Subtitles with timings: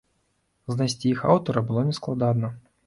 [0.73, 2.55] Знайсці іх аўтара было нескладана.